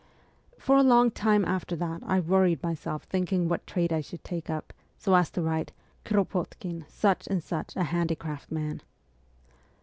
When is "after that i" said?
1.45-2.19